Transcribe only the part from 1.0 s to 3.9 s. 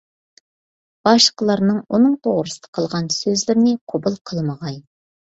باشقىلارنىڭ ئۇنىڭ توغرىسىدا قىلغان سۆزلىرىنى